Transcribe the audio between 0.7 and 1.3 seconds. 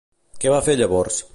llavors?